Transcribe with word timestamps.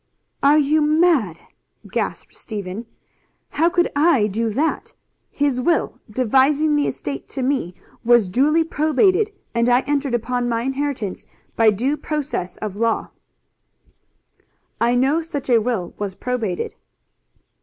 "Are 0.41 0.57
you 0.57 0.81
mad?" 0.81 1.37
gasped 1.91 2.35
Stephen. 2.35 2.87
"How 3.49 3.69
could 3.69 3.87
I 3.95 4.25
do 4.25 4.49
that? 4.49 4.93
His 5.29 5.61
will, 5.61 5.99
devising 6.09 6.75
the 6.75 6.87
estate 6.87 7.27
to 7.27 7.43
me, 7.43 7.75
was 8.03 8.27
duly 8.27 8.63
probated, 8.63 9.29
and 9.53 9.69
I 9.69 9.81
entered 9.81 10.15
upon 10.15 10.49
my 10.49 10.63
inheritance 10.63 11.27
by 11.55 11.69
due 11.69 11.97
process 11.97 12.57
of 12.57 12.77
law." 12.77 13.11
"I 14.79 14.95
know 14.95 15.21
such 15.21 15.51
a 15.51 15.59
will 15.61 15.93
was 15.99 16.15
probated." 16.15 16.73